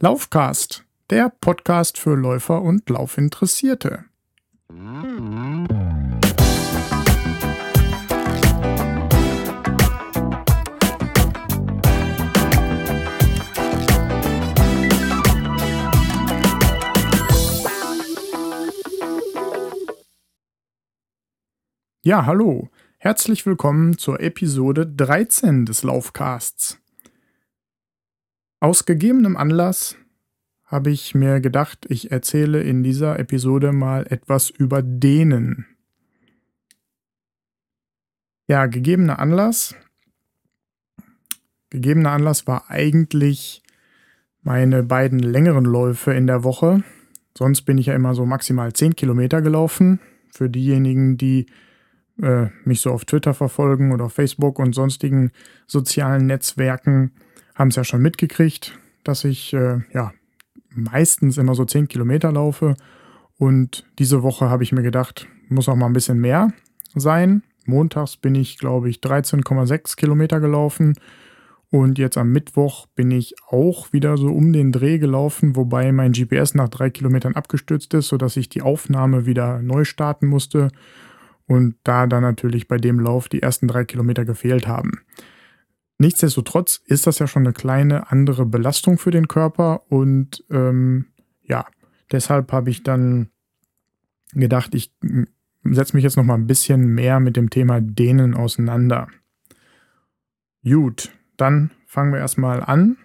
[0.00, 4.04] Laufcast, der Podcast für Läufer und Laufinteressierte.
[22.04, 22.68] Ja, hallo.
[22.98, 26.78] Herzlich willkommen zur Episode 13 des Laufcasts.
[28.60, 29.96] Aus gegebenem Anlass
[30.64, 35.66] habe ich mir gedacht, ich erzähle in dieser Episode mal etwas über Dehnen.
[38.48, 39.76] Ja, gegebener Anlass.
[41.70, 43.62] Gegebener Anlass war eigentlich
[44.42, 46.82] meine beiden längeren Läufe in der Woche.
[47.36, 50.00] Sonst bin ich ja immer so maximal 10 Kilometer gelaufen.
[50.32, 51.46] Für diejenigen, die
[52.20, 55.30] äh, mich so auf Twitter verfolgen oder auf Facebook und sonstigen
[55.66, 57.12] sozialen Netzwerken,
[57.58, 60.12] haben es ja schon mitgekriegt, dass ich äh, ja
[60.70, 62.76] meistens immer so 10 Kilometer laufe.
[63.36, 66.52] Und diese Woche habe ich mir gedacht, muss auch mal ein bisschen mehr
[66.94, 67.42] sein.
[67.66, 70.94] Montags bin ich, glaube ich, 13,6 Kilometer gelaufen.
[71.70, 76.12] Und jetzt am Mittwoch bin ich auch wieder so um den Dreh gelaufen, wobei mein
[76.12, 80.70] GPS nach drei Kilometern abgestürzt ist, sodass ich die Aufnahme wieder neu starten musste.
[81.46, 85.00] Und da dann natürlich bei dem Lauf die ersten drei Kilometer gefehlt haben.
[85.98, 91.06] Nichtsdestotrotz ist das ja schon eine kleine andere Belastung für den Körper und ähm,
[91.42, 91.66] ja,
[92.12, 93.30] deshalb habe ich dann
[94.32, 94.94] gedacht, ich
[95.64, 99.08] setze mich jetzt noch mal ein bisschen mehr mit dem Thema Dehnen auseinander.
[100.62, 102.96] Gut, dann fangen wir erstmal an.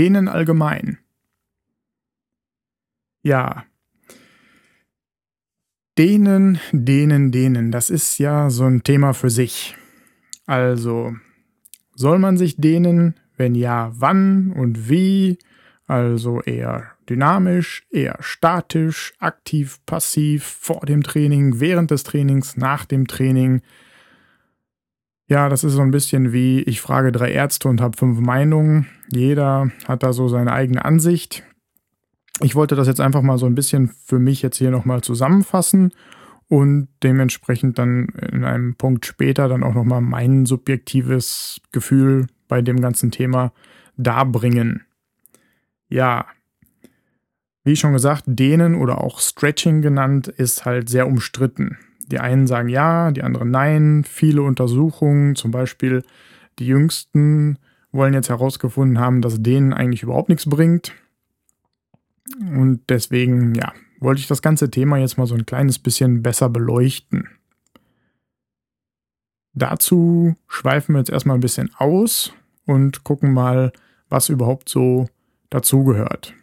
[0.00, 0.96] Denen allgemein.
[3.22, 3.66] Ja.
[5.98, 9.76] Denen, denen, denen, das ist ja so ein Thema für sich.
[10.46, 11.14] Also,
[11.94, 13.20] soll man sich dehnen?
[13.36, 15.36] Wenn ja, wann und wie?
[15.86, 23.06] Also eher dynamisch, eher statisch, aktiv, passiv, vor dem Training, während des Trainings, nach dem
[23.06, 23.60] Training.
[25.30, 28.88] Ja, das ist so ein bisschen wie, ich frage drei Ärzte und habe fünf Meinungen.
[29.12, 31.44] Jeder hat da so seine eigene Ansicht.
[32.40, 35.94] Ich wollte das jetzt einfach mal so ein bisschen für mich jetzt hier nochmal zusammenfassen
[36.48, 42.80] und dementsprechend dann in einem Punkt später dann auch nochmal mein subjektives Gefühl bei dem
[42.80, 43.52] ganzen Thema
[43.96, 44.82] darbringen.
[45.88, 46.26] Ja,
[47.62, 51.78] wie schon gesagt, Dehnen oder auch Stretching genannt ist halt sehr umstritten.
[52.10, 54.04] Die einen sagen ja, die anderen nein.
[54.04, 56.02] Viele Untersuchungen, zum Beispiel
[56.58, 57.58] die jüngsten,
[57.92, 60.92] wollen jetzt herausgefunden haben, dass denen eigentlich überhaupt nichts bringt.
[62.38, 66.48] Und deswegen, ja, wollte ich das ganze Thema jetzt mal so ein kleines bisschen besser
[66.48, 67.28] beleuchten.
[69.52, 72.32] Dazu schweifen wir jetzt erstmal ein bisschen aus
[72.66, 73.72] und gucken mal,
[74.08, 75.08] was überhaupt so
[75.50, 76.34] dazugehört.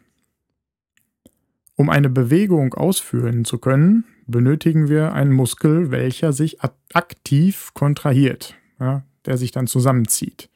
[1.75, 6.59] Um eine Bewegung ausführen zu können, benötigen wir einen Muskel, welcher sich
[6.93, 10.49] aktiv kontrahiert, ja, der sich dann zusammenzieht.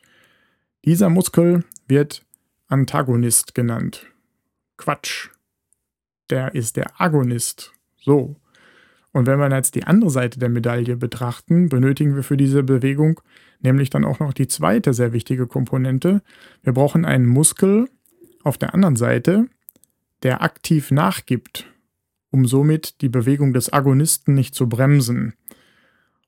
[0.85, 2.25] Dieser Muskel wird
[2.67, 4.07] Antagonist genannt.
[4.77, 5.29] Quatsch.
[6.29, 7.73] Der ist der Agonist.
[7.97, 8.35] So.
[9.11, 13.19] Und wenn wir jetzt die andere Seite der Medaille betrachten, benötigen wir für diese Bewegung
[13.61, 16.21] nämlich dann auch noch die zweite sehr wichtige Komponente.
[16.63, 17.89] Wir brauchen einen Muskel
[18.43, 19.47] auf der anderen Seite,
[20.23, 21.70] der aktiv nachgibt
[22.31, 25.33] um somit die Bewegung des Agonisten nicht zu bremsen.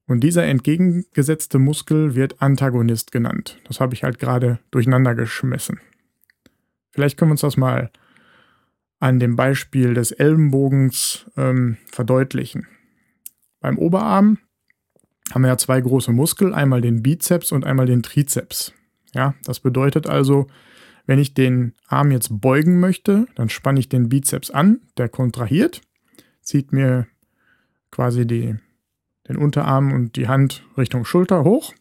[0.05, 3.59] Und dieser entgegengesetzte Muskel wird Antagonist genannt.
[3.65, 5.79] Das habe ich halt gerade durcheinander geschmissen.
[6.91, 7.89] Vielleicht können wir uns das mal
[8.99, 12.67] an dem Beispiel des Ellenbogens ähm, verdeutlichen.
[13.61, 14.39] Beim Oberarm
[15.33, 18.73] haben wir ja zwei große Muskel, einmal den Bizeps und einmal den Trizeps.
[19.13, 20.47] Ja, das bedeutet also,
[21.05, 25.81] wenn ich den Arm jetzt beugen möchte, dann spanne ich den Bizeps an, der kontrahiert
[26.43, 27.07] zieht mir
[27.91, 28.55] quasi die,
[29.27, 31.73] den Unterarm und die Hand Richtung Schulter hoch.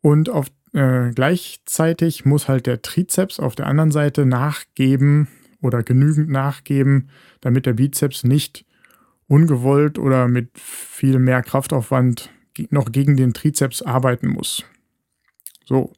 [0.00, 5.28] Und auf, äh, gleichzeitig muss halt der Trizeps auf der anderen Seite nachgeben
[5.62, 7.08] oder genügend nachgeben,
[7.40, 8.66] damit der Bizeps nicht
[9.26, 12.30] ungewollt oder mit viel mehr Kraftaufwand
[12.70, 14.64] noch gegen den Trizeps arbeiten muss.
[15.64, 15.92] So.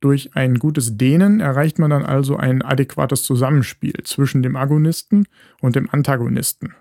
[0.00, 5.26] Durch ein gutes Dehnen erreicht man dann also ein adäquates Zusammenspiel zwischen dem Agonisten
[5.60, 6.74] und dem Antagonisten.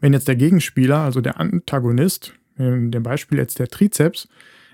[0.00, 4.28] Wenn jetzt der Gegenspieler, also der Antagonist, in dem Beispiel jetzt der Trizeps,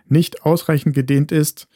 [0.08, 1.68] nicht ausreichend gedehnt ist,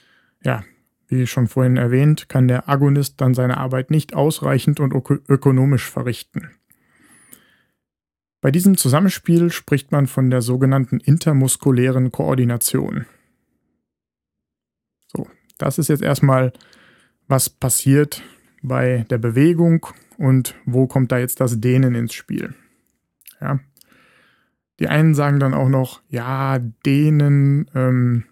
[0.43, 0.64] ja,
[1.08, 4.94] wie schon vorhin erwähnt, kann der Agonist dann seine Arbeit nicht ausreichend und
[5.29, 6.50] ökonomisch verrichten.
[8.41, 13.06] Bei diesem Zusammenspiel spricht man von der sogenannten intermuskulären Koordination.
[15.08, 16.52] So, das ist jetzt erstmal,
[17.26, 18.23] was passiert
[18.62, 19.87] bei der Bewegung
[20.17, 22.55] und wo kommt da jetzt das Dehnen ins Spiel.
[23.41, 23.61] Ja.
[24.79, 28.25] Die einen sagen dann auch noch, ja, Dehnen ähm,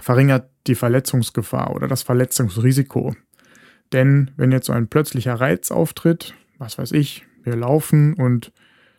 [0.00, 3.16] verringert die Verletzungsgefahr oder das Verletzungsrisiko.
[3.92, 8.52] Denn wenn jetzt so ein plötzlicher Reiz auftritt, was weiß ich, wir laufen und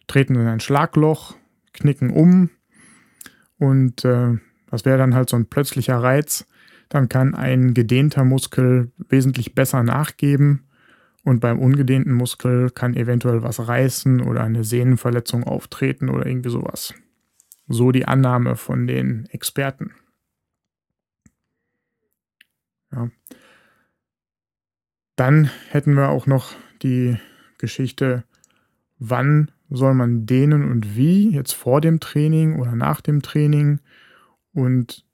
[0.08, 1.36] treten in ein Schlagloch,
[1.74, 2.50] knicken um
[3.60, 4.40] und äh,
[4.72, 6.48] das wäre dann halt so ein plötzlicher Reiz,
[6.90, 10.69] dann kann ein gedehnter Muskel wesentlich besser nachgeben
[11.24, 16.94] und beim ungedehnten Muskel kann eventuell was reißen oder eine Sehnenverletzung auftreten oder irgendwie sowas.
[17.68, 19.92] So die Annahme von den Experten.
[22.92, 23.10] Ja.
[25.16, 27.18] Dann hätten wir auch noch die
[27.57, 28.24] Geschichte,
[28.98, 33.80] wann soll man dehnen und wie, jetzt vor dem Training oder nach dem Training.
[34.54, 35.06] Und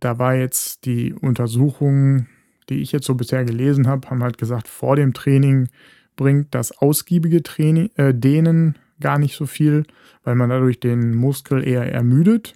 [0.00, 2.26] da war jetzt die Untersuchung,
[2.68, 5.68] die ich jetzt so bisher gelesen habe, haben halt gesagt, vor dem Training
[6.16, 9.84] bringt das ausgiebige Training, äh, Dehnen gar nicht so viel,
[10.24, 12.54] weil man dadurch den Muskel eher ermüdet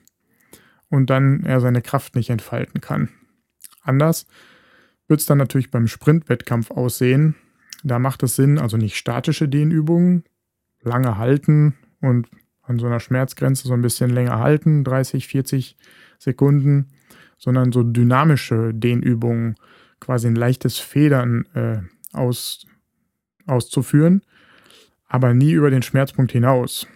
[0.88, 3.08] und dann er seine Kraft nicht entfalten kann.
[3.82, 4.26] Anders
[5.08, 7.36] wird es dann natürlich beim Sprintwettkampf aussehen.
[7.84, 10.24] Da macht es Sinn, also nicht statische Dehnübungen,
[10.82, 12.28] lange halten und
[12.62, 15.76] an so einer Schmerzgrenze so ein bisschen länger halten, 30, 40
[16.18, 16.88] Sekunden,
[17.38, 19.56] sondern so dynamische Dehnübungen,
[20.00, 21.80] quasi ein leichtes Federn äh,
[22.12, 22.66] aus,
[23.46, 24.22] auszuführen,
[25.06, 26.86] aber nie über den Schmerzpunkt hinaus.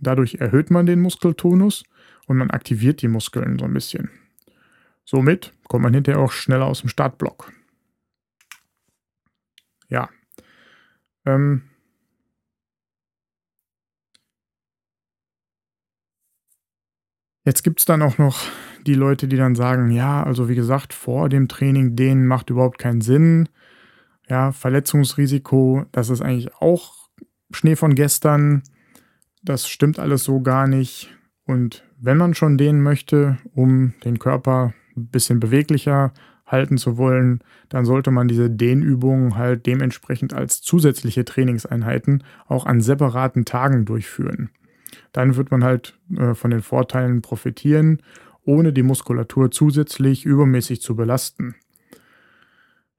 [0.00, 1.84] Dadurch erhöht man den Muskeltonus
[2.26, 4.10] und man aktiviert die Muskeln so ein bisschen.
[5.04, 7.52] Somit kommt man hinterher auch schneller aus dem Startblock.
[9.88, 10.10] Ja.
[11.24, 11.62] Ähm.
[17.48, 18.42] Jetzt gibt es dann auch noch
[18.86, 22.78] die Leute, die dann sagen, ja, also wie gesagt, vor dem Training denen macht überhaupt
[22.78, 23.48] keinen Sinn.
[24.28, 27.08] Ja, Verletzungsrisiko, das ist eigentlich auch
[27.50, 28.64] Schnee von gestern.
[29.42, 31.08] Das stimmt alles so gar nicht.
[31.46, 36.12] Und wenn man schon dehnen möchte, um den Körper ein bisschen beweglicher
[36.46, 42.82] halten zu wollen, dann sollte man diese Dehnübungen halt dementsprechend als zusätzliche Trainingseinheiten auch an
[42.82, 44.50] separaten Tagen durchführen.
[45.12, 48.02] Dann wird man halt äh, von den Vorteilen profitieren,
[48.44, 51.54] ohne die Muskulatur zusätzlich übermäßig zu belasten.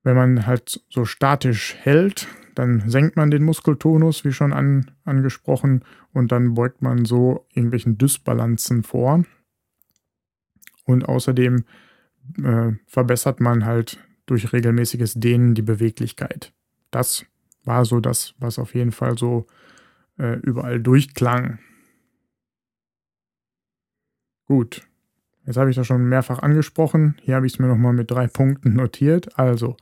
[0.03, 5.83] Wenn man halt so statisch hält, dann senkt man den Muskeltonus, wie schon an, angesprochen,
[6.13, 9.24] und dann beugt man so irgendwelchen Dysbalanzen vor.
[10.85, 11.63] Und außerdem
[12.44, 16.53] äh, verbessert man halt durch regelmäßiges Dehnen die Beweglichkeit.
[16.92, 17.25] Das
[17.63, 19.47] war so das, was auf jeden Fall so
[20.18, 21.59] äh, überall durchklang.
[24.49, 24.81] Gut,
[25.45, 27.15] jetzt habe ich das schon mehrfach angesprochen.
[27.21, 29.37] Hier habe ich es mir nochmal mit drei Punkten notiert.
[29.37, 29.77] Also,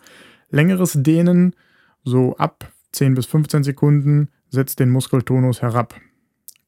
[0.50, 1.56] längeres Dehnen,
[2.04, 5.96] so ab 10 bis 15 Sekunden, setzt den Muskeltonus herab.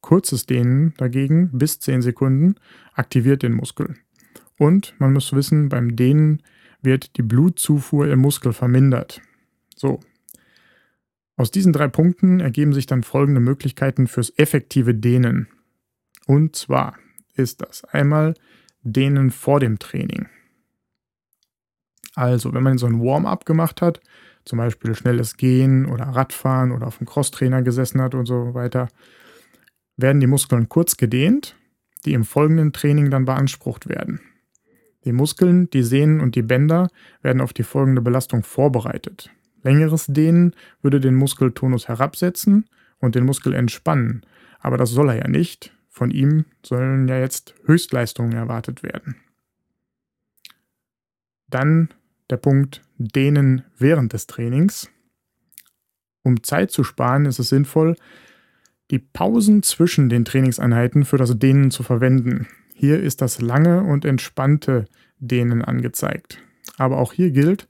[0.00, 2.54] Kurzes Dehnen dagegen, bis 10 Sekunden,
[2.94, 3.96] aktiviert den Muskel.
[4.58, 6.42] Und man muss wissen, beim Dehnen
[6.80, 9.20] wird die Blutzufuhr im Muskel vermindert.
[9.76, 10.00] So.
[11.36, 15.48] Aus diesen drei Punkten ergeben sich dann folgende Möglichkeiten fürs effektive Dehnen.
[16.26, 16.96] Und zwar
[17.40, 18.34] ist das einmal
[18.82, 20.28] Dehnen vor dem Training.
[22.14, 24.00] Also, wenn man so ein Warm-up gemacht hat,
[24.44, 28.88] zum Beispiel schnelles Gehen oder Radfahren oder auf dem Crosstrainer gesessen hat und so weiter,
[29.96, 31.56] werden die Muskeln kurz gedehnt,
[32.04, 34.20] die im folgenden Training dann beansprucht werden.
[35.04, 36.88] Die Muskeln, die Sehnen und die Bänder
[37.22, 39.30] werden auf die folgende Belastung vorbereitet.
[39.62, 42.68] Längeres Dehnen würde den Muskeltonus herabsetzen
[42.98, 44.24] und den Muskel entspannen,
[44.58, 45.72] aber das soll er ja nicht.
[45.90, 49.16] Von ihm sollen ja jetzt Höchstleistungen erwartet werden.
[51.48, 51.88] Dann
[52.30, 54.88] der Punkt Dehnen während des Trainings.
[56.22, 57.96] Um Zeit zu sparen, ist es sinnvoll,
[58.90, 62.46] die Pausen zwischen den Trainingseinheiten für das Dehnen zu verwenden.
[62.74, 64.86] Hier ist das lange und entspannte
[65.18, 66.38] Dehnen angezeigt.
[66.76, 67.68] Aber auch hier gilt,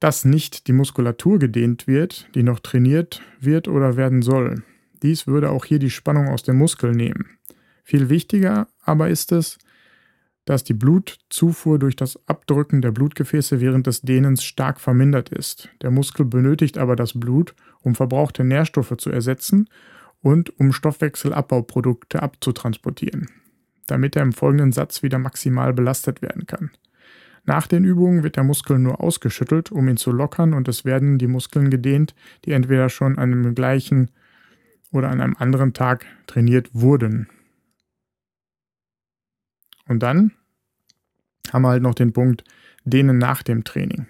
[0.00, 4.62] dass nicht die Muskulatur gedehnt wird, die noch trainiert wird oder werden soll.
[5.02, 7.38] Dies würde auch hier die Spannung aus dem Muskel nehmen.
[7.84, 9.58] Viel wichtiger aber ist es,
[10.44, 15.68] dass die Blutzufuhr durch das Abdrücken der Blutgefäße während des Dehnens stark vermindert ist.
[15.82, 19.68] Der Muskel benötigt aber das Blut, um verbrauchte Nährstoffe zu ersetzen
[20.20, 23.28] und um Stoffwechselabbauprodukte abzutransportieren.
[23.88, 26.70] damit er im folgenden Satz wieder maximal belastet werden kann.
[27.44, 31.18] Nach den Übungen wird der Muskel nur ausgeschüttelt, um ihn zu lockern und es werden
[31.18, 32.14] die Muskeln gedehnt,
[32.44, 34.10] die entweder schon an dem gleichen
[34.92, 37.28] oder an einem anderen Tag trainiert wurden.
[39.86, 40.32] Und dann
[41.52, 42.44] haben wir halt noch den Punkt
[42.84, 44.06] Dehnen nach dem Training.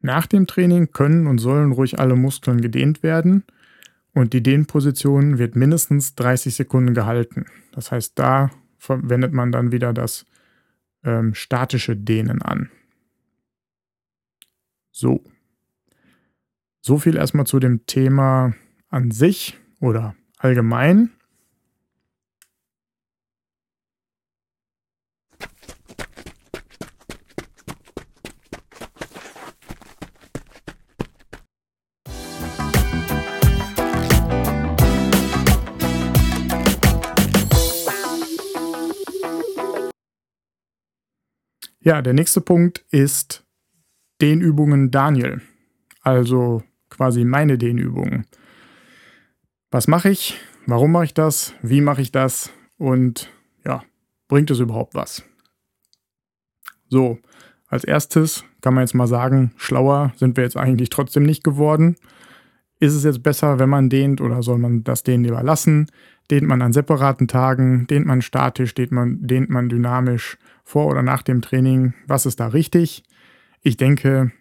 [0.00, 3.44] Nach dem Training können und sollen ruhig alle Muskeln gedehnt werden
[4.14, 7.46] und die Dehnposition wird mindestens 30 Sekunden gehalten.
[7.72, 10.26] Das heißt, da verwendet man dann wieder das
[11.04, 12.70] ähm, statische Dehnen an.
[14.90, 15.24] So.
[16.80, 18.54] So viel erstmal zu dem Thema
[18.88, 21.10] an sich oder allgemein.
[41.84, 43.44] Ja, der nächste Punkt ist
[44.20, 45.42] Dehnübungen Daniel.
[46.02, 48.24] Also quasi meine Dehnübungen.
[49.72, 50.38] Was mache ich?
[50.66, 51.54] Warum mache ich das?
[51.62, 52.50] Wie mache ich das?
[52.78, 53.30] Und
[53.64, 53.82] ja,
[54.28, 55.24] bringt es überhaupt was?
[56.88, 57.18] So,
[57.66, 61.96] als erstes kann man jetzt mal sagen, schlauer sind wir jetzt eigentlich trotzdem nicht geworden.
[62.78, 65.90] Ist es jetzt besser, wenn man dehnt oder soll man das Dehnen lieber lassen?
[66.30, 67.86] Dehnt man an separaten Tagen?
[67.88, 68.74] Dehnt man statisch?
[68.74, 70.38] Dehnt man, dehnt man dynamisch?
[70.64, 73.02] vor oder nach dem Training, was ist da richtig?
[73.60, 74.32] Ich denke,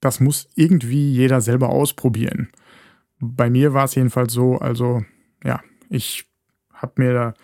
[0.00, 2.50] das muss irgendwie jeder selber ausprobieren.
[3.20, 5.04] Bei mir war es jedenfalls so, also
[5.44, 6.26] ja, ich
[6.72, 7.34] habe mir da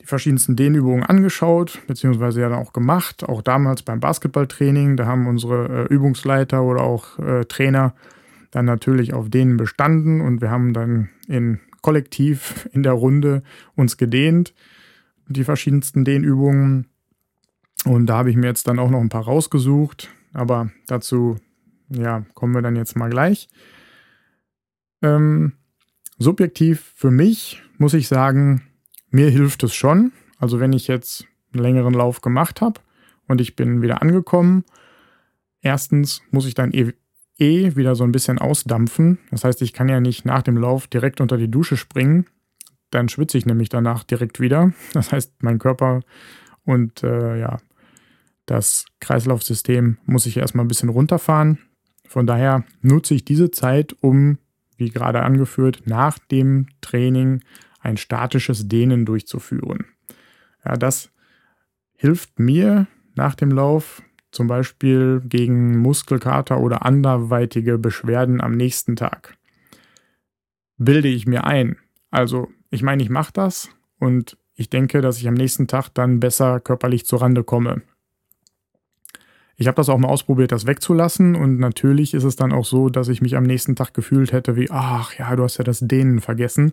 [0.00, 5.26] die verschiedensten Dehnübungen angeschaut, beziehungsweise ja dann auch gemacht, auch damals beim Basketballtraining, da haben
[5.26, 7.94] unsere äh, Übungsleiter oder auch äh, Trainer
[8.50, 13.42] dann natürlich auf denen bestanden und wir haben dann in kollektiv in der Runde
[13.74, 14.54] uns gedehnt
[15.28, 16.86] die verschiedensten Dehnübungen.
[17.84, 20.10] Und da habe ich mir jetzt dann auch noch ein paar rausgesucht.
[20.32, 21.36] Aber dazu,
[21.88, 23.48] ja, kommen wir dann jetzt mal gleich.
[25.04, 25.52] Ähm,
[26.18, 28.62] subjektiv für mich muss ich sagen,
[29.10, 30.12] mir hilft es schon.
[30.38, 32.80] Also wenn ich jetzt einen längeren Lauf gemacht habe
[33.28, 34.64] und ich bin wieder angekommen,
[35.60, 36.92] erstens muss ich dann eh,
[37.38, 39.18] eh wieder so ein bisschen ausdampfen.
[39.30, 42.26] Das heißt, ich kann ja nicht nach dem Lauf direkt unter die Dusche springen,
[42.90, 44.72] dann schwitze ich nämlich danach direkt wieder.
[44.94, 46.00] Das heißt, mein Körper
[46.64, 47.58] und äh, ja,
[48.46, 51.58] das Kreislaufsystem muss ich erstmal ein bisschen runterfahren.
[52.06, 54.38] Von daher nutze ich diese Zeit, um,
[54.76, 57.40] wie gerade angeführt, nach dem Training
[57.80, 59.86] ein statisches Dehnen durchzuführen.
[60.64, 61.10] Ja, das
[61.94, 69.36] hilft mir nach dem Lauf zum Beispiel gegen Muskelkater oder anderweitige Beschwerden am nächsten Tag.
[70.76, 71.76] Bilde ich mir ein.
[72.10, 76.20] Also ich meine, ich mache das und ich denke, dass ich am nächsten Tag dann
[76.20, 77.82] besser körperlich zurande komme.
[79.56, 82.88] Ich habe das auch mal ausprobiert, das wegzulassen und natürlich ist es dann auch so,
[82.88, 85.80] dass ich mich am nächsten Tag gefühlt hätte wie, ach ja, du hast ja das
[85.80, 86.72] Dehnen vergessen,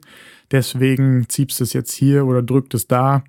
[0.50, 3.24] deswegen ziehst es jetzt hier oder drückt es da.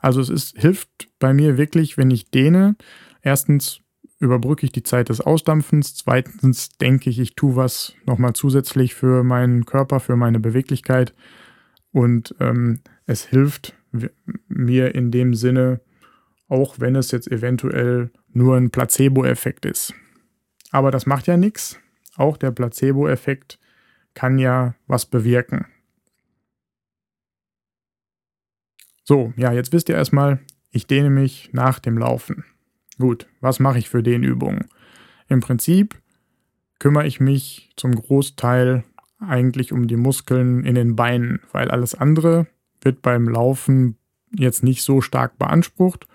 [0.00, 2.76] Also es ist, hilft bei mir wirklich, wenn ich dehne.
[3.22, 3.80] Erstens
[4.18, 5.94] überbrücke ich die Zeit des Ausdampfens.
[5.94, 11.14] Zweitens denke ich, ich tue was nochmal zusätzlich für meinen Körper, für meine Beweglichkeit.
[11.92, 13.74] Und ähm, es hilft
[14.48, 15.80] mir in dem Sinne,
[16.48, 19.94] auch wenn es jetzt eventuell nur ein Placebo-Effekt ist.
[20.70, 21.78] Aber das macht ja nichts.
[22.16, 23.58] Auch der Placebo-Effekt
[24.14, 25.66] kann ja was bewirken.
[29.04, 32.44] So, ja, jetzt wisst ihr erstmal, ich dehne mich nach dem Laufen.
[32.98, 34.68] Gut, was mache ich für Dehnübungen?
[35.28, 36.00] Im Prinzip
[36.78, 38.84] kümmere ich mich zum Großteil
[39.18, 42.46] eigentlich um die Muskeln in den Beinen, weil alles andere
[42.80, 43.96] wird beim Laufen
[44.34, 46.06] jetzt nicht so stark beansprucht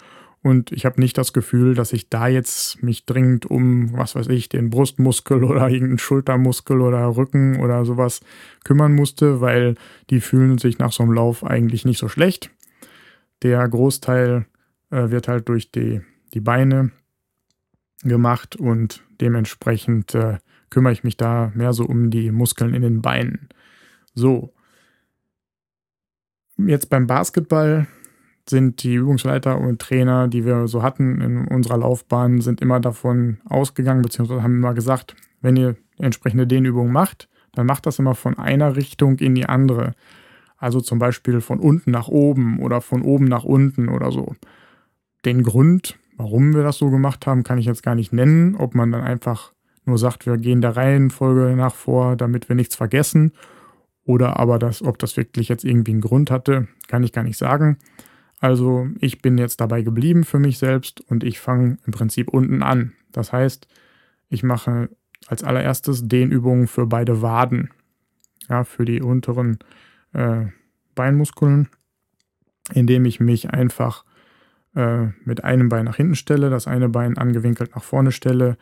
[0.43, 4.27] und ich habe nicht das Gefühl, dass ich da jetzt mich dringend um, was weiß
[4.29, 8.21] ich, den Brustmuskel oder irgendeinen Schultermuskel oder Rücken oder sowas
[8.63, 9.75] kümmern musste, weil
[10.09, 12.49] die fühlen sich nach so einem Lauf eigentlich nicht so schlecht.
[13.43, 14.45] Der Großteil
[14.89, 16.01] äh, wird halt durch die,
[16.33, 16.91] die Beine
[18.03, 20.39] gemacht und dementsprechend äh,
[20.71, 23.49] kümmere ich mich da mehr so um die Muskeln in den Beinen.
[24.15, 24.53] So.
[26.57, 27.87] Jetzt beim Basketball
[28.49, 33.37] sind die Übungsleiter und Trainer, die wir so hatten in unserer Laufbahn, sind immer davon
[33.45, 38.37] ausgegangen, beziehungsweise haben immer gesagt, wenn ihr entsprechende Dehnübungen macht, dann macht das immer von
[38.37, 39.93] einer Richtung in die andere.
[40.57, 44.35] Also zum Beispiel von unten nach oben oder von oben nach unten oder so.
[45.25, 48.55] Den Grund, warum wir das so gemacht haben, kann ich jetzt gar nicht nennen.
[48.55, 49.53] Ob man dann einfach
[49.85, 53.31] nur sagt, wir gehen der Reihenfolge nach vor, damit wir nichts vergessen.
[54.05, 57.37] Oder aber das, ob das wirklich jetzt irgendwie einen Grund hatte, kann ich gar nicht
[57.37, 57.77] sagen.
[58.41, 62.63] Also ich bin jetzt dabei geblieben für mich selbst und ich fange im Prinzip unten
[62.63, 62.93] an.
[63.11, 63.67] Das heißt,
[64.29, 64.89] ich mache
[65.27, 67.69] als allererstes Dehnübungen für beide Waden,
[68.49, 69.59] ja, für die unteren
[70.13, 70.47] äh,
[70.95, 71.69] Beinmuskeln,
[72.73, 74.05] indem ich mich einfach
[74.75, 78.57] äh, mit einem Bein nach hinten stelle, das eine Bein angewinkelt nach vorne stelle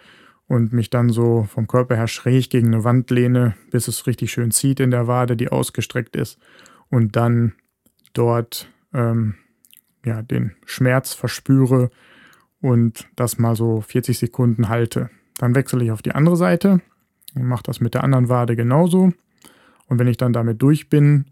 [0.45, 4.33] und mich dann so vom Körper her schräg gegen eine Wand lehne, bis es richtig
[4.33, 6.37] schön zieht in der Wade, die ausgestreckt ist
[6.89, 7.53] und dann
[8.11, 9.35] dort ähm,
[10.05, 11.89] ja, den Schmerz verspüre
[12.61, 15.09] und das mal so 40 Sekunden halte.
[15.37, 16.81] Dann wechsle ich auf die andere Seite
[17.35, 19.13] und mache das mit der anderen Wade genauso.
[19.87, 21.25] Und wenn ich dann damit durch bin,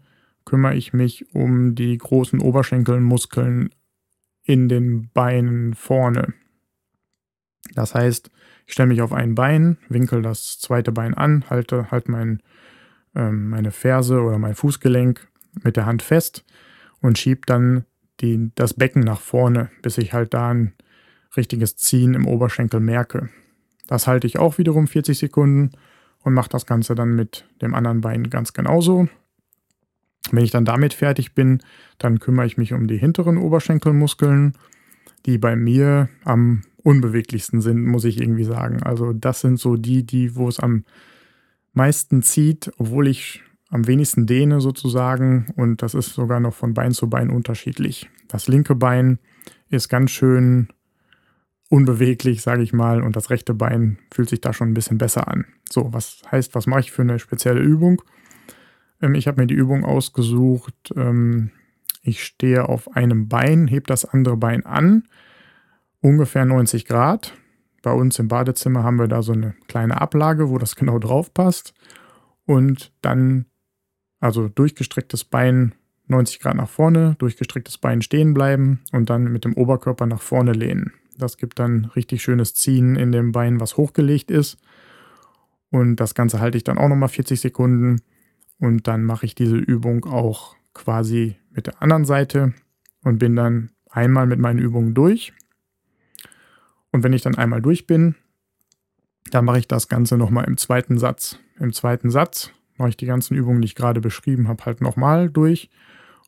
[0.44, 3.70] kümmere ich mich um die großen Oberschenkelmuskeln
[4.44, 6.32] in den Beinen vorne.
[7.74, 8.30] Das heißt,
[8.66, 12.42] ich stelle mich auf ein Bein, winkel das zweite Bein an, halte halt mein,
[13.14, 15.28] äh, meine Ferse oder mein Fußgelenk
[15.62, 16.44] mit der Hand fest
[17.00, 17.84] und schiebe dann
[18.20, 20.74] die, das Becken nach vorne, bis ich halt da ein
[21.36, 23.28] richtiges Ziehen im Oberschenkel merke.
[23.86, 25.70] Das halte ich auch wiederum 40 Sekunden
[26.22, 29.08] und mache das Ganze dann mit dem anderen Bein ganz genauso.
[30.30, 31.62] Wenn ich dann damit fertig bin,
[31.98, 34.54] dann kümmere ich mich um die hinteren Oberschenkelmuskeln,
[35.26, 38.82] die bei mir am unbeweglichsten sind, muss ich irgendwie sagen.
[38.82, 40.84] Also das sind so die, die, wo es am
[41.72, 46.92] meisten zieht, obwohl ich am wenigsten dehne sozusagen und das ist sogar noch von Bein
[46.92, 48.08] zu Bein unterschiedlich.
[48.28, 49.18] Das linke Bein
[49.68, 50.68] ist ganz schön
[51.68, 55.28] unbeweglich, sage ich mal, und das rechte Bein fühlt sich da schon ein bisschen besser
[55.28, 55.44] an.
[55.70, 58.02] So, was heißt, was mache ich für eine spezielle Übung?
[59.02, 60.92] Ähm, ich habe mir die Übung ausgesucht.
[60.96, 61.50] Ähm,
[62.02, 65.04] ich stehe auf einem Bein, heb das andere Bein an,
[66.00, 67.34] ungefähr 90 Grad.
[67.82, 71.32] Bei uns im Badezimmer haben wir da so eine kleine Ablage, wo das genau drauf
[71.34, 71.74] passt.
[72.44, 73.46] Und dann,
[74.20, 75.74] also durchgestrecktes Bein
[76.08, 80.52] 90 Grad nach vorne, durchgestrecktes Bein stehen bleiben und dann mit dem Oberkörper nach vorne
[80.52, 80.92] lehnen.
[81.18, 84.58] Das gibt dann richtig schönes Ziehen in dem Bein, was hochgelegt ist.
[85.70, 88.00] Und das Ganze halte ich dann auch nochmal 40 Sekunden.
[88.58, 92.54] Und dann mache ich diese Übung auch quasi mit der anderen Seite
[93.02, 95.32] und bin dann einmal mit meinen Übungen durch.
[96.92, 98.14] Und wenn ich dann einmal durch bin,
[99.30, 101.38] dann mache ich das Ganze nochmal im zweiten Satz.
[101.58, 105.28] Im zweiten Satz mache ich die ganzen Übungen, die ich gerade beschrieben habe, halt nochmal
[105.28, 105.70] durch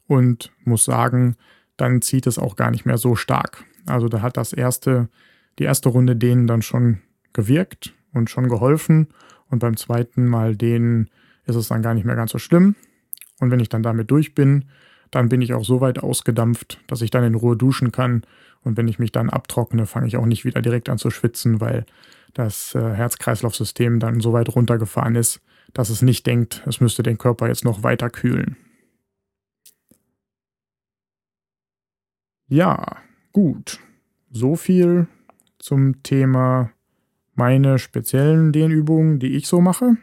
[0.06, 1.36] und muss sagen,
[1.76, 3.64] dann zieht es auch gar nicht mehr so stark.
[3.86, 5.08] Also da hat das erste,
[5.58, 6.98] die erste Runde denen dann schon
[7.32, 9.08] gewirkt und schon geholfen.
[9.48, 11.10] Und beim zweiten Mal denen
[11.46, 12.76] ist es dann gar nicht mehr ganz so schlimm.
[13.40, 14.66] Und wenn ich dann damit durch bin,
[15.10, 18.22] dann bin ich auch so weit ausgedampft, dass ich dann in Ruhe duschen kann.
[18.62, 21.60] Und wenn ich mich dann abtrockne, fange ich auch nicht wieder direkt an zu schwitzen,
[21.60, 21.86] weil
[22.34, 25.40] das äh, Herz-Kreislauf-System dann so weit runtergefahren ist,
[25.72, 28.56] dass es nicht denkt, es müsste den Körper jetzt noch weiter kühlen.
[32.48, 32.96] Ja,
[33.32, 33.78] gut.
[34.32, 35.06] So viel
[35.58, 36.72] zum Thema
[37.34, 39.96] meine speziellen Dehnübungen, die ich so mache.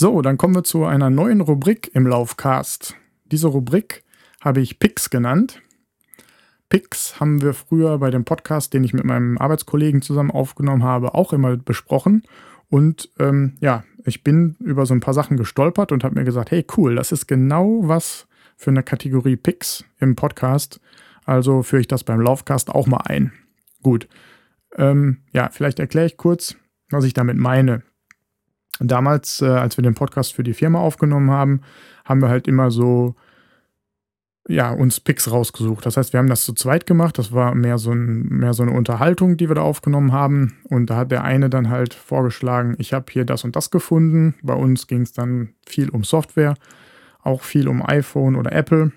[0.00, 2.96] So, dann kommen wir zu einer neuen Rubrik im Laufcast.
[3.26, 4.02] Diese Rubrik
[4.40, 5.60] habe ich Picks genannt.
[6.70, 11.14] Picks haben wir früher bei dem Podcast, den ich mit meinem Arbeitskollegen zusammen aufgenommen habe,
[11.14, 12.22] auch immer besprochen.
[12.70, 16.50] Und ähm, ja, ich bin über so ein paar Sachen gestolpert und habe mir gesagt,
[16.50, 20.80] hey cool, das ist genau was für eine Kategorie Picks im Podcast.
[21.26, 23.34] Also führe ich das beim Laufcast auch mal ein.
[23.82, 24.08] Gut.
[24.78, 26.56] Ähm, ja, vielleicht erkläre ich kurz,
[26.88, 27.82] was ich damit meine.
[28.80, 31.60] Damals, äh, als wir den Podcast für die Firma aufgenommen haben,
[32.04, 33.14] haben wir halt immer so,
[34.48, 35.84] ja, uns Picks rausgesucht.
[35.86, 37.18] Das heißt, wir haben das zu zweit gemacht.
[37.18, 40.58] Das war mehr so, ein, mehr so eine Unterhaltung, die wir da aufgenommen haben.
[40.64, 44.34] Und da hat der eine dann halt vorgeschlagen, ich habe hier das und das gefunden.
[44.42, 46.54] Bei uns ging es dann viel um Software,
[47.22, 48.92] auch viel um iPhone oder Apple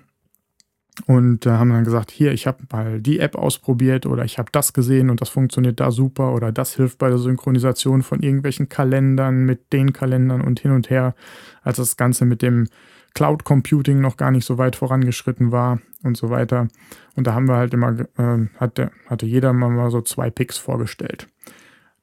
[1.06, 4.50] und äh, haben dann gesagt, hier, ich habe mal die App ausprobiert oder ich habe
[4.52, 8.68] das gesehen und das funktioniert da super oder das hilft bei der Synchronisation von irgendwelchen
[8.68, 11.14] Kalendern mit den Kalendern und hin und her,
[11.62, 12.68] als das Ganze mit dem
[13.14, 16.68] Cloud Computing noch gar nicht so weit vorangeschritten war und so weiter.
[17.16, 21.28] Und da haben wir halt immer, äh, hatte, hatte jeder mal so zwei Picks vorgestellt.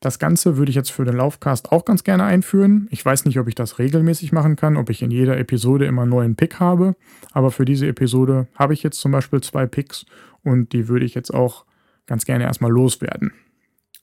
[0.01, 2.87] Das Ganze würde ich jetzt für den Laufcast auch ganz gerne einführen.
[2.89, 6.01] Ich weiß nicht, ob ich das regelmäßig machen kann, ob ich in jeder Episode immer
[6.01, 6.95] einen neuen Pick habe.
[7.33, 10.07] Aber für diese Episode habe ich jetzt zum Beispiel zwei Picks
[10.43, 11.65] und die würde ich jetzt auch
[12.07, 13.31] ganz gerne erstmal loswerden.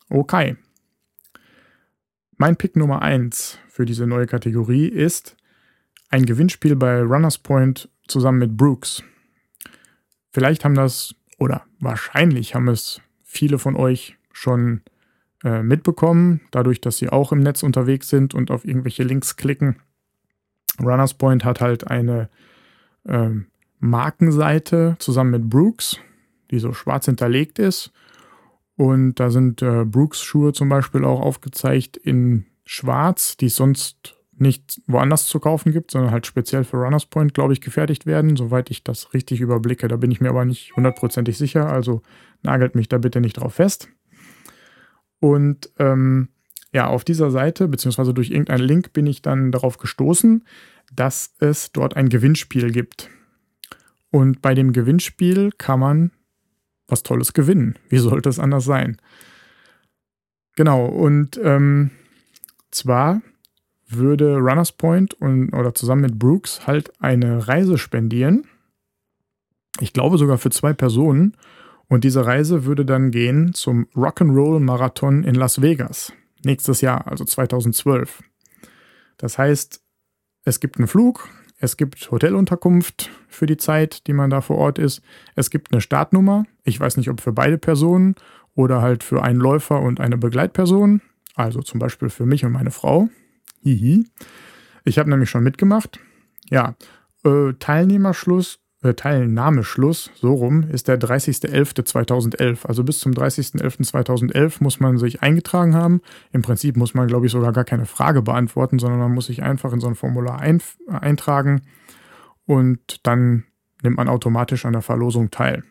[0.08, 0.56] Okay.
[2.36, 5.36] Mein Pick Nummer 1 für diese neue Kategorie ist
[6.10, 9.02] ein Gewinnspiel bei Runners Point zusammen mit Brooks.
[10.30, 14.82] Vielleicht haben das oder wahrscheinlich haben es viele von euch schon
[15.44, 19.76] äh, mitbekommen, dadurch, dass sie auch im Netz unterwegs sind und auf irgendwelche Links klicken.
[20.80, 22.28] Runners Point hat halt eine
[23.04, 23.30] äh,
[23.80, 25.98] Markenseite zusammen mit Brooks,
[26.50, 27.92] die so schwarz hinterlegt ist.
[28.76, 34.16] Und da sind äh, Brooks Schuhe zum Beispiel auch aufgezeigt in schwarz, die es sonst
[34.40, 38.36] nicht woanders zu kaufen gibt, sondern halt speziell für Runners Point, glaube ich, gefertigt werden,
[38.36, 39.88] soweit ich das richtig überblicke.
[39.88, 42.02] Da bin ich mir aber nicht hundertprozentig sicher, also
[42.42, 43.88] nagelt mich da bitte nicht drauf fest.
[45.20, 46.28] Und ähm,
[46.72, 50.44] ja, auf dieser Seite, beziehungsweise durch irgendeinen Link bin ich dann darauf gestoßen,
[50.94, 53.10] dass es dort ein Gewinnspiel gibt.
[54.10, 56.12] Und bei dem Gewinnspiel kann man
[56.86, 57.78] was Tolles gewinnen.
[57.88, 58.96] Wie sollte es anders sein?
[60.56, 61.90] Genau, und ähm,
[62.70, 63.22] zwar
[63.86, 68.46] würde Runners Point und, oder zusammen mit Brooks halt eine Reise spendieren.
[69.80, 71.36] Ich glaube sogar für zwei Personen.
[71.88, 76.12] Und diese Reise würde dann gehen zum Rock'n'Roll Marathon in Las Vegas.
[76.44, 78.22] Nächstes Jahr, also 2012.
[79.16, 79.82] Das heißt,
[80.44, 81.28] es gibt einen Flug,
[81.60, 85.02] es gibt Hotelunterkunft für die Zeit, die man da vor Ort ist.
[85.34, 86.44] Es gibt eine Startnummer.
[86.62, 88.14] Ich weiß nicht, ob für beide Personen
[88.54, 91.00] oder halt für einen Läufer und eine Begleitperson.
[91.34, 93.08] Also zum Beispiel für mich und meine Frau.
[93.62, 94.04] Hihi.
[94.84, 95.98] Ich habe nämlich schon mitgemacht.
[96.48, 96.76] Ja,
[97.24, 102.66] äh, Teilnehmerschluss, äh, Teilnahmeschluss, so rum, ist der 30.11.2011.
[102.66, 106.00] Also bis zum 30.11.2011 muss man sich eingetragen haben.
[106.32, 109.42] Im Prinzip muss man, glaube ich, sogar gar keine Frage beantworten, sondern man muss sich
[109.42, 111.62] einfach in so ein Formular ein, eintragen
[112.46, 113.44] und dann
[113.82, 115.64] nimmt man automatisch an der Verlosung teil.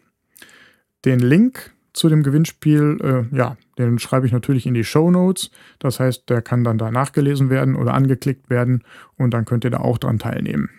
[1.05, 2.97] Den Link zu dem Gewinnspiel,
[3.31, 5.49] äh, ja, den schreibe ich natürlich in die Show Notes.
[5.79, 8.83] Das heißt, der kann dann da nachgelesen werden oder angeklickt werden
[9.17, 10.69] und dann könnt ihr da auch dran teilnehmen.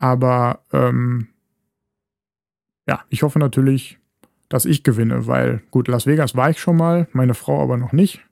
[0.00, 1.28] Aber ähm,
[2.88, 3.98] ja, ich hoffe natürlich,
[4.48, 7.92] dass ich gewinne, weil gut, Las Vegas war ich schon mal, meine Frau aber noch
[7.92, 8.24] nicht.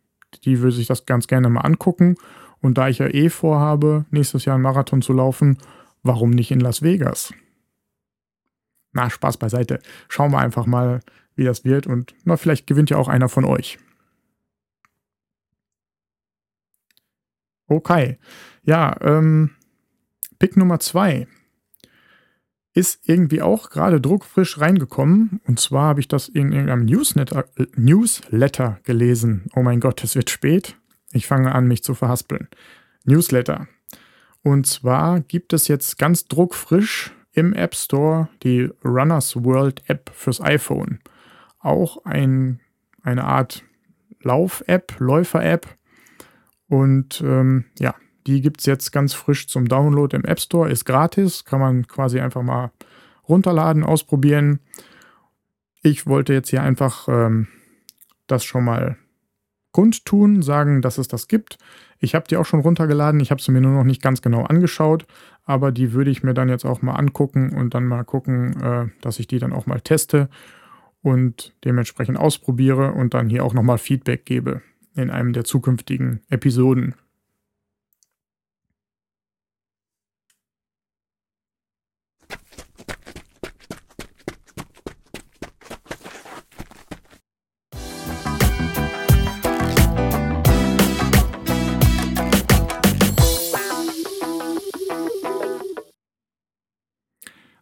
[0.44, 2.16] Die will sich das ganz gerne mal angucken.
[2.60, 5.58] Und da ich ja eh vorhabe, nächstes Jahr einen Marathon zu laufen,
[6.02, 7.32] warum nicht in Las Vegas?
[8.92, 9.78] Na, Spaß beiseite.
[10.08, 11.00] Schauen wir einfach mal,
[11.36, 13.78] wie das wird und na, vielleicht gewinnt ja auch einer von euch.
[17.68, 18.18] Okay,
[18.62, 19.50] ja, ähm,
[20.38, 21.28] Pick Nummer zwei
[22.78, 25.40] ist irgendwie auch gerade druckfrisch reingekommen.
[25.46, 29.46] Und zwar habe ich das in irgendeinem Newsletter, äh, Newsletter gelesen.
[29.54, 30.76] Oh mein Gott, es wird spät.
[31.12, 32.48] Ich fange an, mich zu verhaspeln.
[33.04, 33.66] Newsletter.
[34.42, 40.40] Und zwar gibt es jetzt ganz druckfrisch im App Store die Runners World App fürs
[40.40, 41.00] iPhone
[41.58, 42.60] auch ein,
[43.02, 43.64] eine Art
[44.22, 45.66] Lauf-App, Läufer-App.
[46.68, 47.94] Und ähm, ja,
[48.28, 51.86] die gibt es jetzt ganz frisch zum Download im App Store, ist gratis, kann man
[51.86, 52.70] quasi einfach mal
[53.26, 54.60] runterladen, ausprobieren.
[55.82, 57.48] Ich wollte jetzt hier einfach ähm,
[58.26, 58.98] das schon mal
[59.72, 61.58] kundtun, sagen, dass es das gibt.
[62.00, 64.44] Ich habe die auch schon runtergeladen, ich habe sie mir nur noch nicht ganz genau
[64.44, 65.06] angeschaut,
[65.44, 68.86] aber die würde ich mir dann jetzt auch mal angucken und dann mal gucken, äh,
[69.00, 70.28] dass ich die dann auch mal teste
[71.00, 74.60] und dementsprechend ausprobiere und dann hier auch nochmal Feedback gebe
[74.94, 76.94] in einem der zukünftigen Episoden.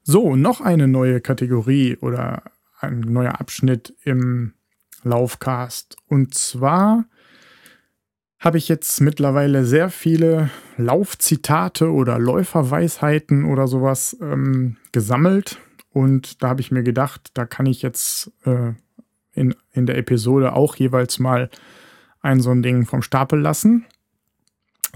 [0.09, 2.45] So, noch eine neue Kategorie oder
[2.79, 4.53] ein neuer Abschnitt im
[5.03, 5.97] Laufcast.
[6.07, 7.07] Und zwar
[8.39, 15.59] habe ich jetzt mittlerweile sehr viele Laufzitate oder Läuferweisheiten oder sowas ähm, gesammelt.
[15.91, 18.75] Und da habe ich mir gedacht, da kann ich jetzt äh,
[19.33, 21.51] in, in der Episode auch jeweils mal
[22.21, 23.87] ein so ein Ding vom Stapel lassen.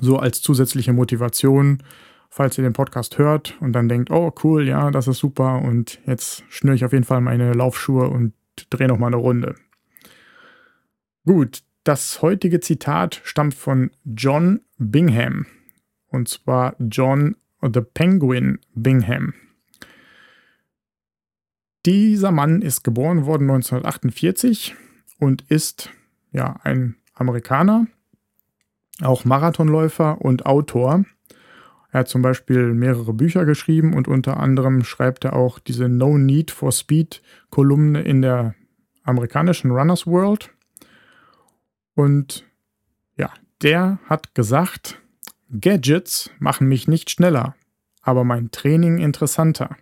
[0.01, 1.83] So als zusätzliche Motivation
[2.31, 6.01] falls ihr den Podcast hört und dann denkt, oh cool, ja, das ist super und
[6.07, 8.33] jetzt schnüre ich auf jeden Fall meine Laufschuhe und
[8.71, 9.57] drehe noch mal eine Runde.
[11.27, 15.47] Gut, das heutige Zitat stammt von John Bingham
[16.09, 19.35] und zwar John the Penguin Bingham.
[21.87, 24.75] Dieser Mann ist geboren worden 1948
[25.19, 25.91] und ist
[26.31, 27.87] ja ein Amerikaner,
[29.03, 31.05] auch Marathonläufer und Autor.
[31.93, 36.19] Er hat zum Beispiel mehrere Bücher geschrieben und unter anderem schreibt er auch diese No
[36.19, 38.55] Need for Speed Kolumne in der
[39.03, 40.51] amerikanischen Runners World.
[41.95, 42.45] Und
[43.17, 43.31] ja,
[43.63, 45.01] der hat gesagt,
[45.51, 47.57] Gadgets machen mich nicht schneller,
[48.03, 49.77] aber mein Training interessanter.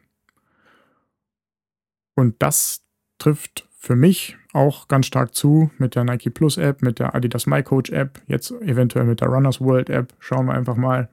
[2.15, 2.83] Und das
[3.19, 7.47] trifft für mich auch ganz stark zu mit der Nike Plus App, mit der Adidas
[7.47, 10.13] My Coach App, jetzt eventuell mit der Runners World App.
[10.19, 11.09] Schauen wir einfach mal.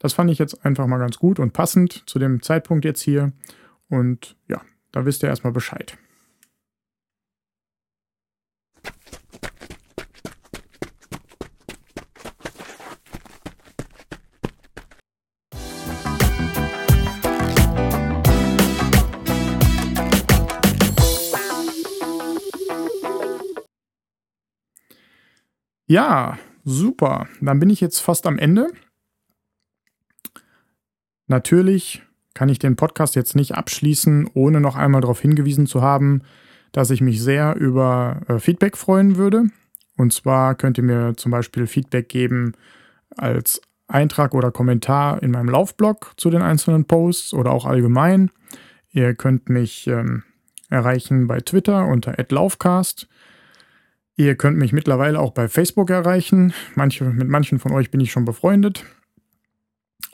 [0.00, 3.32] Das fand ich jetzt einfach mal ganz gut und passend zu dem Zeitpunkt jetzt hier.
[3.88, 5.96] Und ja, da wisst ihr erstmal Bescheid.
[25.86, 27.28] Ja, super.
[27.40, 28.68] Dann bin ich jetzt fast am Ende.
[31.30, 32.02] Natürlich
[32.34, 36.22] kann ich den Podcast jetzt nicht abschließen, ohne noch einmal darauf hingewiesen zu haben,
[36.72, 39.44] dass ich mich sehr über äh, Feedback freuen würde.
[39.96, 42.54] Und zwar könnt ihr mir zum Beispiel Feedback geben
[43.16, 48.32] als Eintrag oder Kommentar in meinem Laufblog zu den einzelnen Posts oder auch allgemein.
[48.90, 50.24] Ihr könnt mich ähm,
[50.68, 53.06] erreichen bei Twitter unter @laufcast.
[54.16, 56.52] Ihr könnt mich mittlerweile auch bei Facebook erreichen.
[56.74, 58.84] Manche, mit manchen von euch bin ich schon befreundet.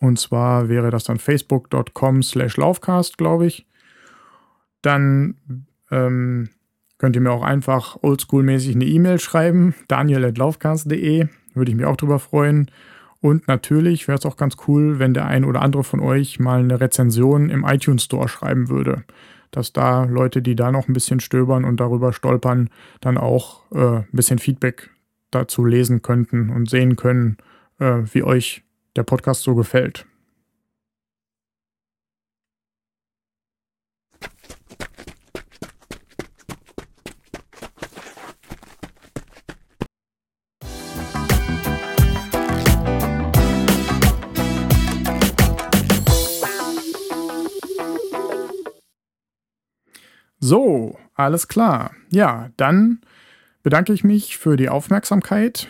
[0.00, 3.66] Und zwar wäre das dann facebook.com slash laufcast, glaube ich.
[4.82, 5.36] Dann
[5.90, 6.50] ähm,
[6.98, 12.18] könnt ihr mir auch einfach oldschool-mäßig eine E-Mail schreiben, daniel.laufcast.de, würde ich mich auch drüber
[12.18, 12.70] freuen.
[13.20, 16.60] Und natürlich wäre es auch ganz cool, wenn der ein oder andere von euch mal
[16.60, 19.04] eine Rezension im iTunes Store schreiben würde
[19.56, 22.68] dass da Leute, die da noch ein bisschen stöbern und darüber stolpern,
[23.00, 24.90] dann auch äh, ein bisschen Feedback
[25.30, 27.38] dazu lesen könnten und sehen können,
[27.78, 28.64] äh, wie euch
[28.96, 30.06] der Podcast so gefällt.
[50.38, 51.90] So, alles klar.
[52.10, 53.00] Ja, dann
[53.64, 55.66] bedanke ich mich für die Aufmerksamkeit,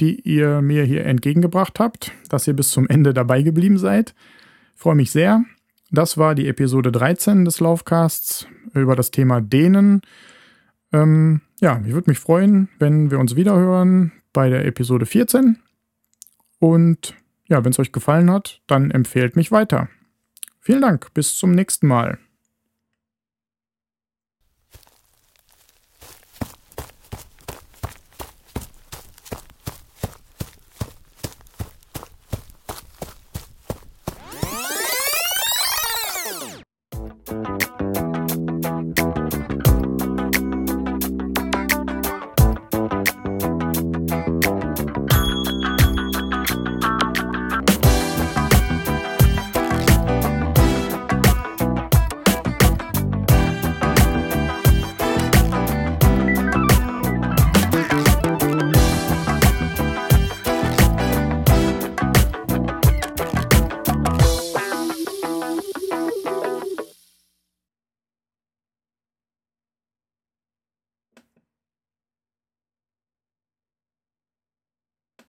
[0.00, 4.14] die ihr mir hier entgegengebracht habt, dass ihr bis zum Ende dabei geblieben seid.
[4.74, 5.44] Ich freue mich sehr.
[5.90, 10.02] Das war die Episode 13 des Laufcasts über das Thema Dehnen.
[10.92, 15.58] Ähm, ja, ich würde mich freuen, wenn wir uns wiederhören bei der Episode 14.
[16.58, 17.14] Und
[17.48, 19.88] ja, wenn es euch gefallen hat, dann empfehlt mich weiter.
[20.60, 22.18] Vielen Dank, bis zum nächsten Mal.